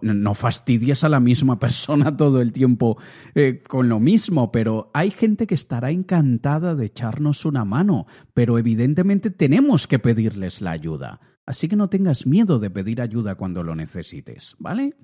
[0.02, 2.98] no fastidies a la misma persona todo el tiempo
[3.34, 8.58] eh, con lo mismo, pero hay gente que estará encantada de echarnos una mano, pero
[8.58, 11.20] evidentemente tenemos que pedirles la ayuda.
[11.46, 14.94] Así que no tengas miedo de pedir ayuda cuando lo necesites, ¿vale?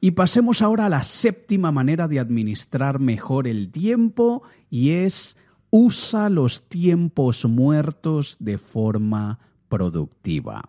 [0.00, 5.36] Y pasemos ahora a la séptima manera de administrar mejor el tiempo y es
[5.70, 10.62] usa los tiempos muertos de forma productiva.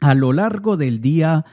[0.00, 1.44] A lo largo del día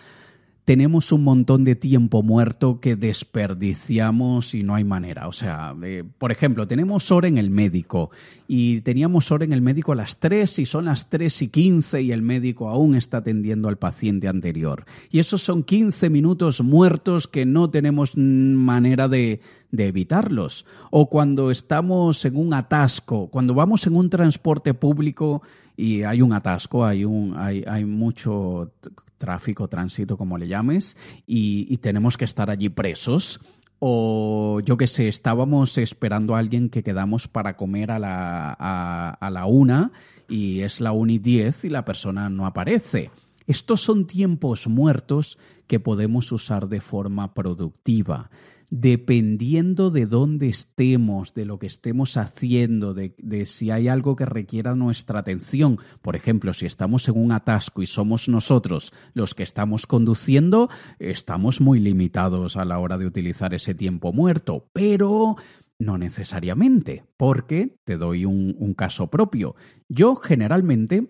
[0.68, 5.30] tenemos un montón de tiempo muerto que desperdiciamos y no hay manera.
[5.30, 5.74] O sea,
[6.18, 8.11] por ejemplo, tenemos hora en el médico
[8.49, 12.01] y teníamos hora en el médico a las 3 y son las 3 y 15
[12.01, 14.84] y el médico aún está atendiendo al paciente anterior.
[15.09, 19.39] Y esos son 15 minutos muertos que no tenemos manera de
[19.72, 20.65] evitarlos.
[20.91, 25.41] O cuando estamos en un atasco, cuando vamos en un transporte público
[25.78, 28.74] y hay un atasco, hay, un, hay, hay mucho
[29.20, 30.98] tráfico, tránsito, como le llames,
[31.28, 33.40] y, tenemos que estar allí presos.
[33.80, 39.30] O yo qué sé, estábamos esperando a alguien que quedamos para comer a la, a,
[39.30, 39.92] la una
[40.28, 43.12] y es la una y diez y la persona no aparece.
[43.46, 48.32] Estos son tiempos muertos que podemos usar de forma productiva
[48.70, 54.76] dependiendo de dónde estemos, de lo que estemos haciendo, de, si hay algo que requiera
[54.76, 55.80] nuestra atención.
[56.01, 61.61] Por ejemplo, si estamos en un atasco y somos nosotros los que estamos conduciendo, estamos
[61.61, 64.70] muy limitados a la hora de utilizar ese tiempo muerto.
[64.74, 65.38] Pero
[65.80, 69.55] no necesariamente, porque te doy un, caso propio.
[69.88, 71.09] Yo generalmente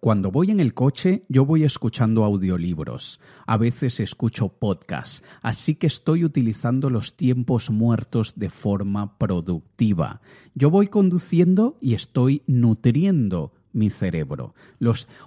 [0.00, 5.86] cuando voy en el coche, yo voy escuchando audiolibros, a veces escucho podcasts, así que
[5.86, 10.22] estoy utilizando los tiempos muertos de forma productiva.
[10.54, 14.54] Yo voy conduciendo y estoy nutriendo mi cerebro.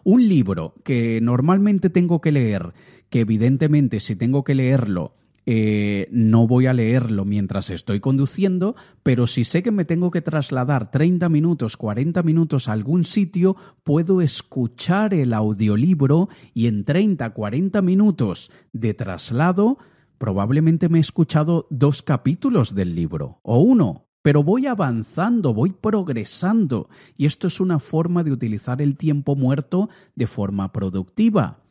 [0.03, 2.73] Un libro que normalmente tengo que leer,
[3.11, 5.13] que evidentemente si tengo que leerlo
[5.45, 10.21] eh, no voy a leerlo mientras estoy conduciendo, pero si sé que me tengo que
[10.21, 17.29] trasladar 30 minutos, 40 minutos a algún sitio, puedo escuchar el audiolibro y en 30,
[17.31, 19.77] 40 minutos de traslado,
[20.17, 26.87] probablemente me he escuchado dos capítulos del libro, o uno, pero voy avanzando, voy progresando,
[27.17, 31.62] y esto es una forma de utilizar el tiempo muerto de forma productiva.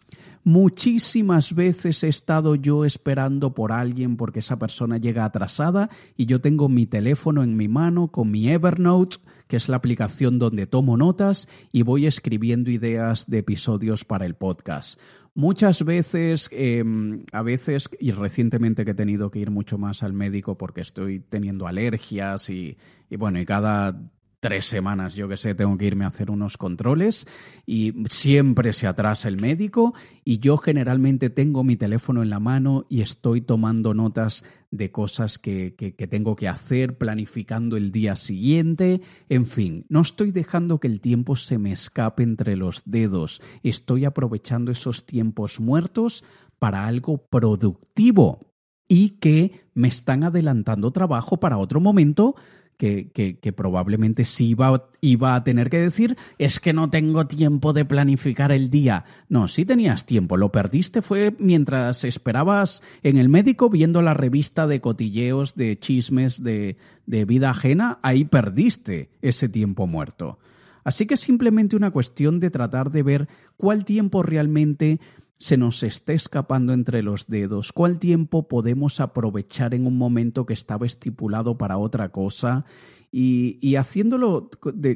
[0.44, 6.40] Muchísimas veces he estado yo esperando por alguien porque esa persona llega atrasada y yo
[6.40, 9.18] tengo mi teléfono en mi mano con mi Evernote
[9.52, 14.34] que es la aplicación donde tomo notas y voy escribiendo ideas de episodios para el
[14.34, 14.98] podcast.
[15.34, 20.14] Muchas veces, em, a veces, y recientemente que he tenido que ir mucho más al
[20.14, 22.78] médico porque estoy teniendo alergias y,
[23.10, 24.10] y bueno, y cada
[24.42, 27.28] tres semanas, yo que sé, tengo que irme a hacer unos controles
[27.64, 32.84] y siempre se atrasa el médico y yo generalmente tengo mi teléfono en la mano
[32.88, 39.00] y estoy tomando notas de cosas que, que, tengo que hacer, planificando el día siguiente,
[39.28, 44.06] en fin, no estoy dejando que el tiempo se me escape entre los dedos, estoy
[44.06, 46.24] aprovechando esos tiempos muertos
[46.58, 48.40] para algo productivo
[48.88, 52.34] y que me están adelantando trabajo para otro momento
[52.82, 57.84] que, probablemente sí iba, iba a tener que decir es que no tengo tiempo de
[57.84, 59.04] planificar el día.
[59.28, 64.66] No, sí tenías tiempo, lo perdiste fue mientras esperabas en el médico viendo la revista
[64.66, 66.76] de cotilleos, de chismes, de,
[67.06, 70.38] de vida ajena, ahí perdiste ese tiempo muerto.
[70.84, 74.98] Así que es simplemente una cuestión de tratar de ver cuál tiempo realmente
[75.42, 80.54] se nos está escapando entre los dedos, cuál tiempo podemos aprovechar en un momento que
[80.54, 82.64] estaba estipulado para otra cosa
[83.10, 84.50] y, y haciéndolo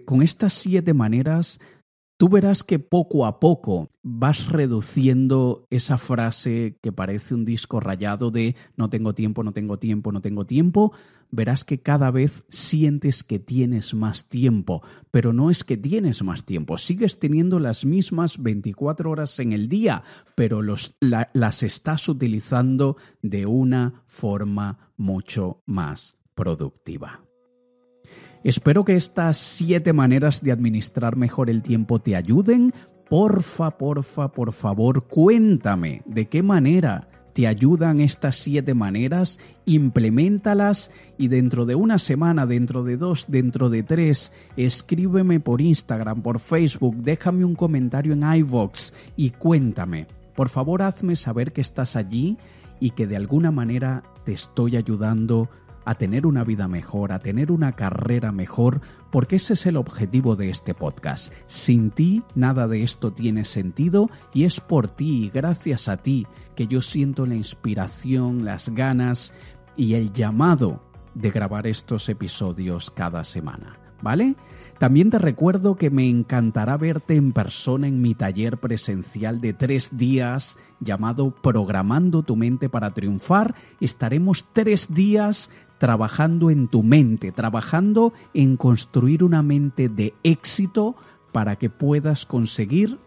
[0.05, 1.59] con estas siete maneras
[2.17, 8.31] tú verás que poco a poco vas reduciendo esa frase que parece un disco rayado
[8.31, 10.93] de no tengo tiempo, no tengo tiempo, no tengo tiempo.
[11.31, 16.45] Verás que cada vez sientes que tienes más tiempo, pero no es que tienes más
[16.45, 20.05] tiempo, sigues teniendo las mismas 24 horas en el día,
[20.37, 27.26] pero las estás utilizando de una forma mucho más productiva.
[28.47, 32.73] Espero que estas siete maneras de administrar mejor el tiempo te ayuden.
[33.11, 41.27] Porfa, porfa, por favor, cuéntame de qué manera te ayudan estas siete maneras, implementalas y
[41.27, 46.99] dentro de una semana, dentro de dos, dentro de tres, escríbeme por Instagram, por Facebook,
[46.99, 50.07] déjame un comentario en iVoox y cuéntame.
[50.37, 52.39] Por favor, hazme saber que estás allí
[52.79, 55.51] y que de alguna manera te estoy ayudando
[55.87, 60.37] a tener una vida mejor, a tener una carrera mejor, porque ese es el objetivo
[60.37, 61.33] de este podcast.
[61.47, 66.27] Sin ti nada de esto tiene sentido y es por ti y gracias a ti
[66.57, 69.33] que yo siento la inspiración, las ganas
[69.77, 70.83] y el llamado
[71.15, 73.79] de grabar estos episodios cada semana.
[74.03, 74.37] ¿Vale?
[74.79, 79.97] También te recuerdo que me encantará verte en persona en mi taller presencial de tres
[79.97, 83.55] días llamado Programando tu mente para triunfar.
[83.81, 90.95] Estaremos tres días trabajando en tu mente, trabajando en construir una mente de éxito
[91.33, 92.99] para que puedas conseguir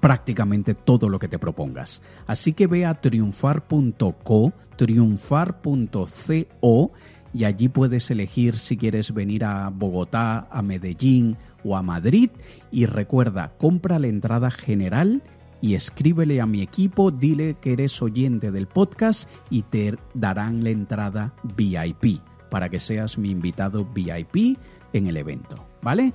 [0.00, 2.02] prácticamente todo lo que te propongas.
[2.26, 6.92] Así que ve a triunfar.co, triunfar.co
[7.32, 12.30] y allí puedes elegir si quieres venir a Bogotá, a Medellín o a Madrid
[12.70, 15.22] y recuerda, compra la entrada general
[15.60, 20.70] y escríbele a mi equipo, dile que eres oyente del podcast y te darán la
[20.70, 22.20] entrada VIP
[22.50, 24.58] para que seas mi invitado VIP
[24.92, 26.14] en el evento, ¿vale?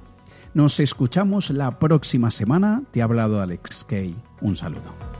[0.53, 2.84] Nos escuchamos la próxima semana.
[2.91, 4.16] Te ha hablado Alex Kay.
[4.41, 5.12] Un saludo.